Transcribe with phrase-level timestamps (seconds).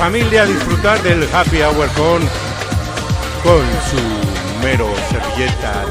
[0.00, 2.22] familia a disfrutar del happy hour con,
[3.42, 5.89] con su mero servilleta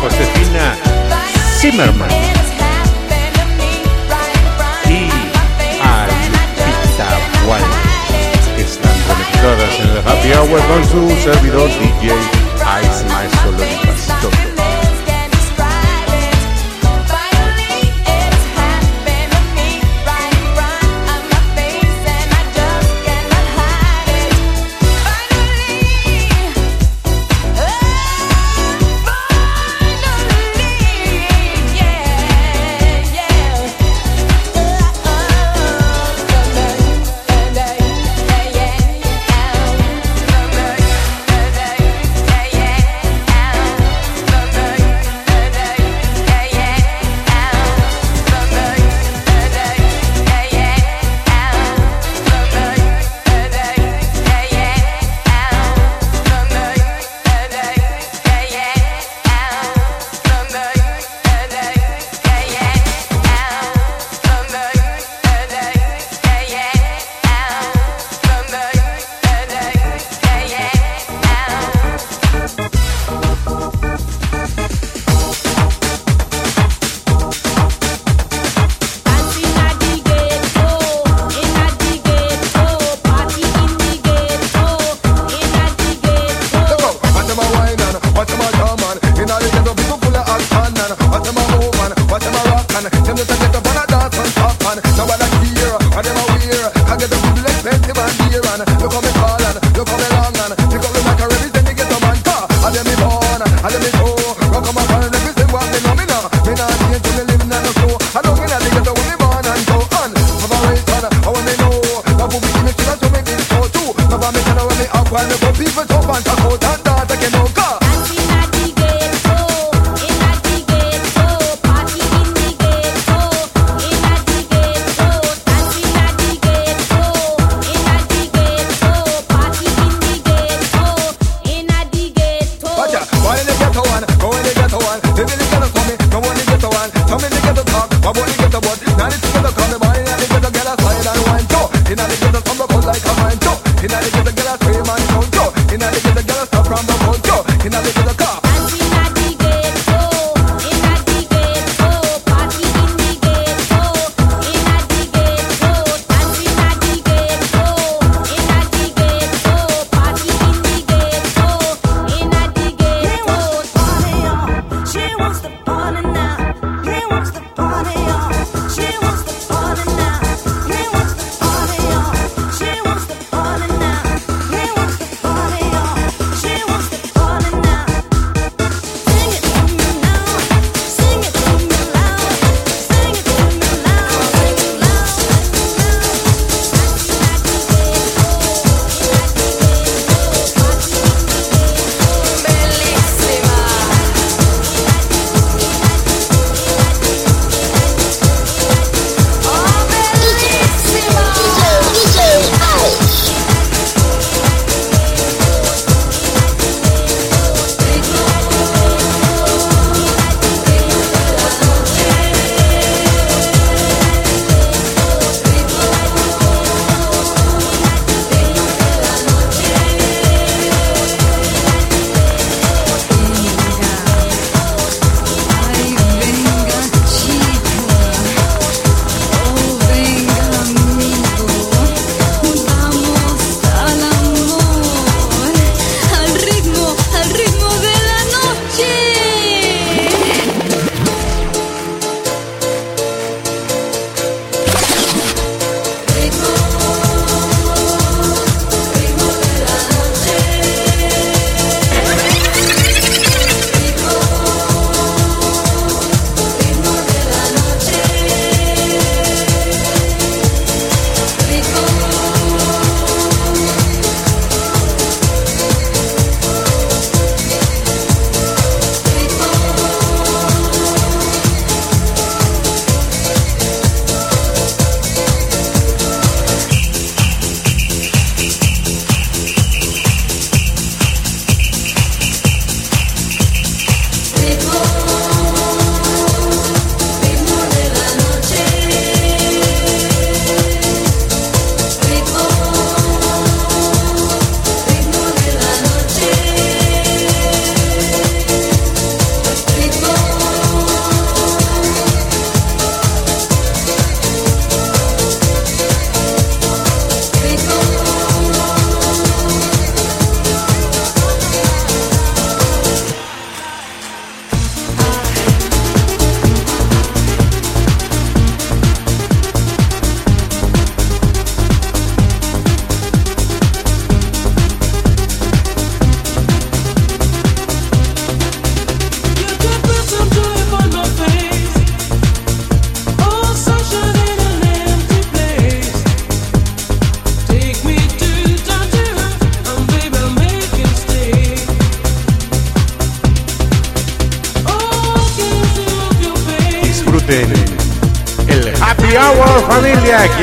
[0.00, 0.76] Josefina
[1.58, 2.10] Zimmerman
[4.88, 5.10] y
[5.82, 7.08] a Lupita
[8.56, 12.14] están conectadas en el Happy Hour con su servidor DJ
[12.80, 13.52] Ice Maestro
[13.84, 14.39] Pastor.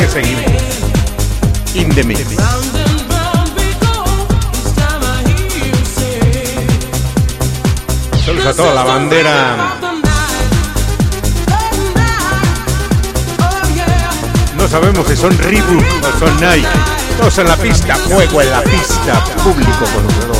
[0.07, 0.43] Seguimos.
[1.73, 2.03] In the.
[8.25, 9.77] Saludos a toda la bandera.
[14.57, 16.67] No sabemos si son Reebok o son Nike.
[17.17, 20.36] Todos en la pista, fuego en la pista, público conocedor.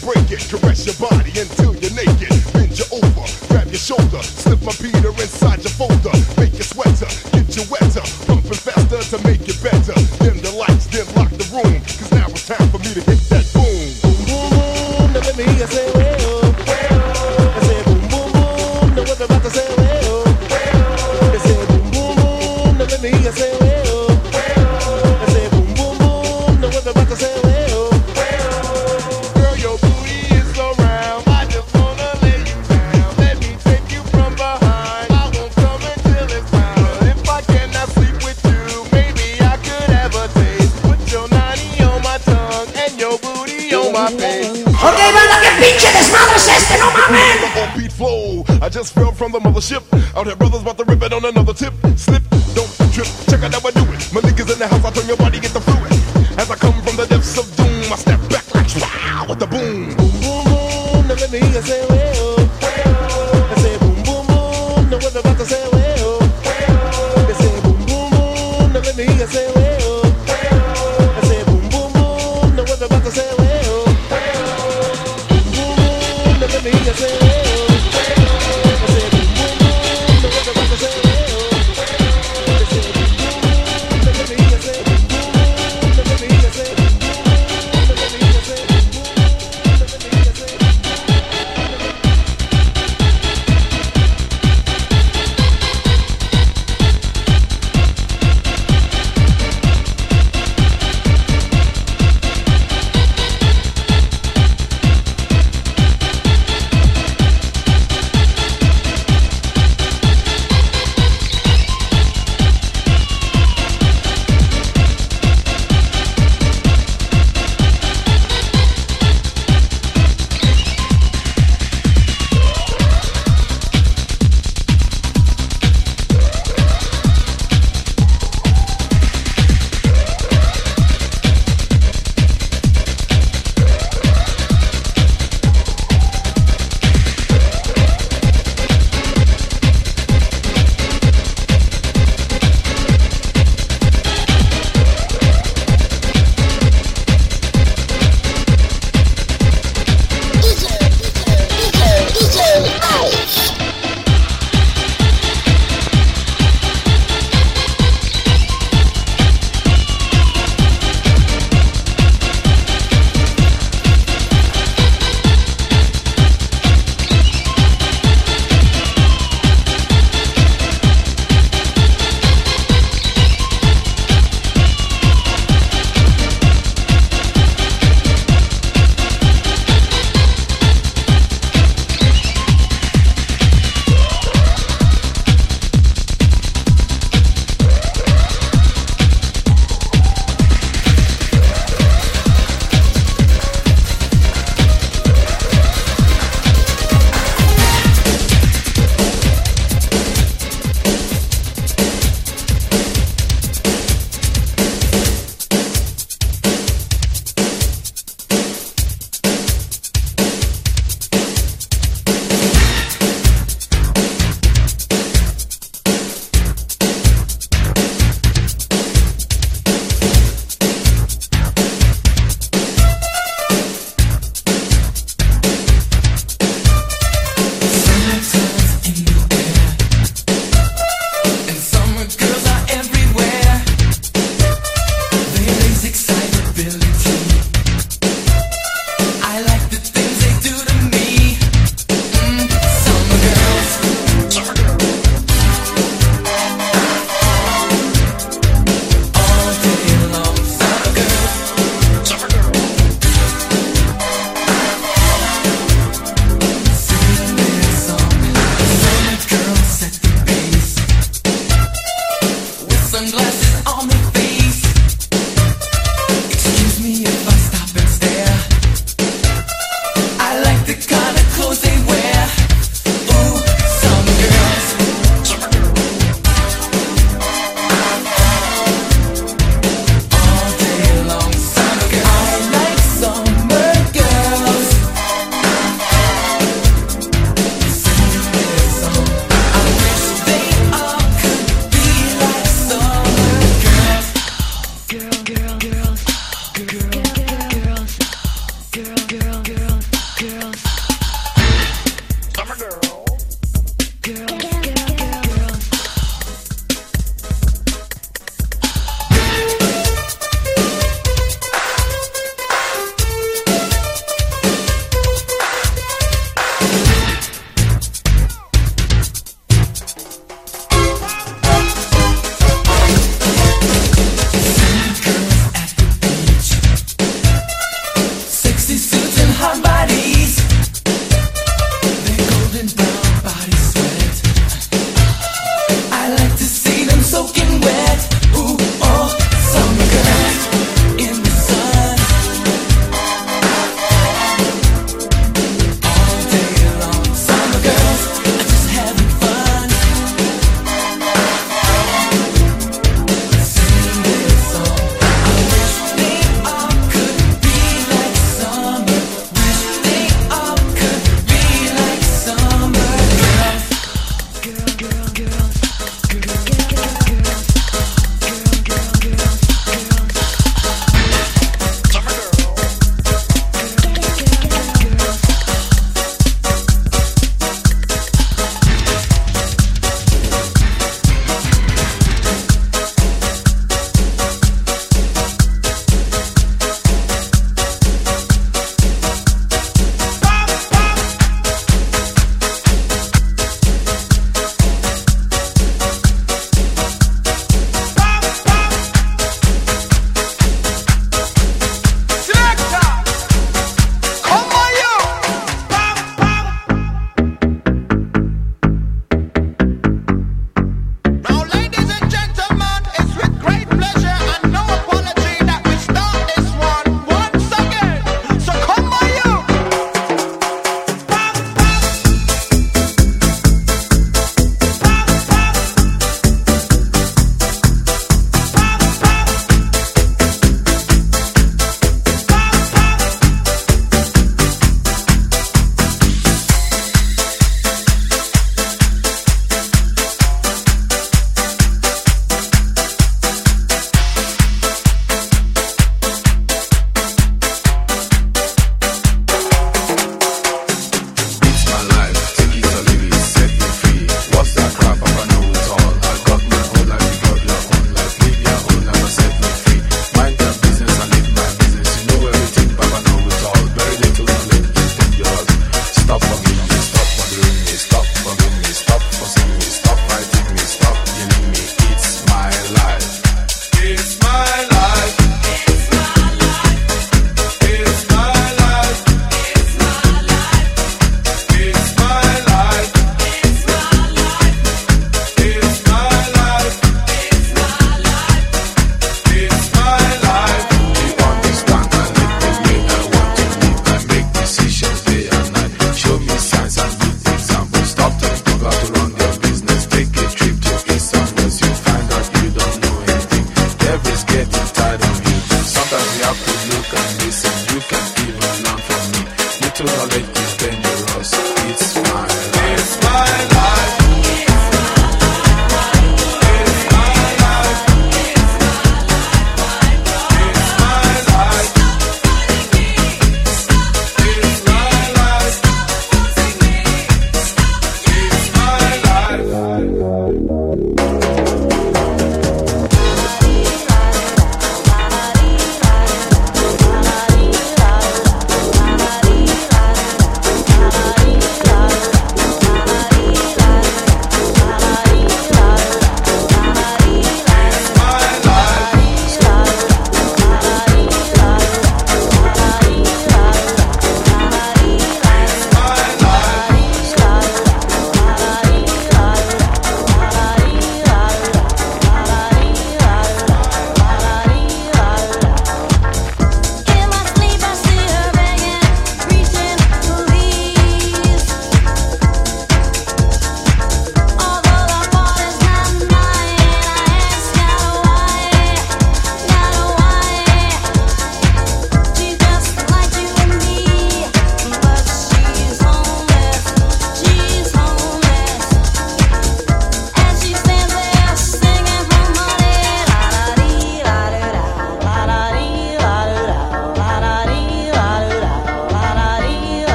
[0.00, 2.30] break it, caress your body until you're naked.
[2.52, 4.97] Bend you over, grab your shoulder, slip my piece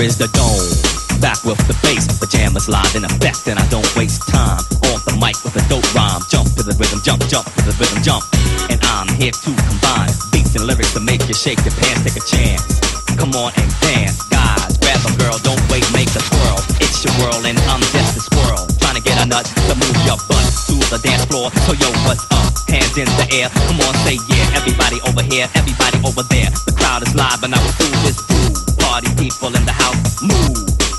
[0.00, 1.20] Here is the dome.
[1.20, 4.56] Back with the bass, the jam is live in effect, and I don't waste time
[4.88, 6.24] on the mic with a dope rhyme.
[6.32, 8.24] Jump to the rhythm, jump, jump to the rhythm, jump.
[8.72, 12.16] And I'm here to combine beats and lyrics to make you shake your pants, take
[12.16, 12.64] a chance.
[13.20, 14.80] Come on and dance, guys.
[14.80, 16.56] Grab a girl, don't wait, make a twirl.
[16.80, 18.64] It's your world, and I'm just a squirrel.
[18.80, 21.52] Trying to get a nut to move your butt to the dance floor.
[21.68, 22.48] So yo, what's up?
[22.72, 23.52] Hands in the air.
[23.68, 24.56] Come on, say yeah.
[24.56, 26.48] Everybody over here, everybody over there.
[26.64, 28.69] The crowd is live, and I will do this groove.
[28.90, 30.68] Party people in the house, move.
[30.68, 30.89] Move.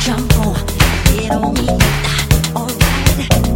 [0.00, 0.54] Jump on,
[1.14, 1.68] get on me.
[2.56, 3.49] Alright.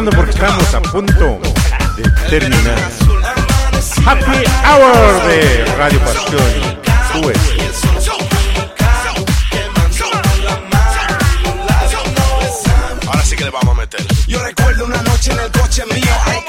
[0.00, 1.38] porque estamos a punto
[1.96, 2.78] de terminar.
[4.06, 6.40] Happy Hour de Radio Pasión.
[13.06, 14.06] Ahora sí que le vamos a meter.
[14.26, 16.41] Yo recuerdo una noche en el coche mío.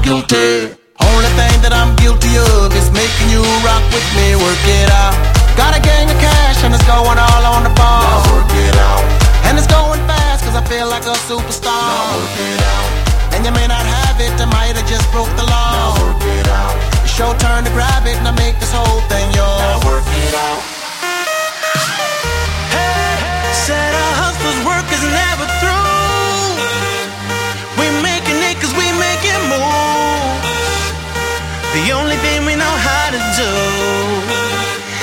[0.00, 0.72] I'm guilty.
[0.96, 5.12] Only thing that I'm guilty of is making you rock with me, work it out.
[5.60, 8.00] Got a gang of cash and it's going all on the ball.
[8.08, 9.04] Now work it out.
[9.44, 11.68] And it's going fast cause I feel like a superstar.
[11.68, 12.88] Now work it out.
[13.36, 15.68] And you may not have it, I might have just broke the law.
[15.68, 16.72] Now work it out.
[17.04, 19.60] It's your turn to grab it and I make this whole thing yours.
[19.60, 20.64] Now work it out.
[22.72, 25.29] Hey, Said our hustlers' work is never
[31.84, 33.52] the only thing we know how to do.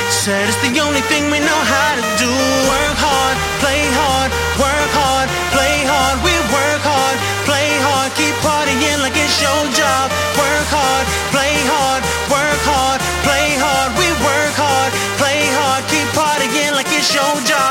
[0.10, 2.30] Said it's the only thing we know how to do.
[2.70, 4.30] Work hard, play hard,
[4.62, 6.16] work hard, play hard.
[6.22, 7.18] We work hard,
[7.50, 10.12] play hard, keep partying like it's your job.
[10.38, 13.90] Work hard, play hard, work hard, play hard.
[13.98, 17.67] We work hard, play hard, keep partying like it's your job.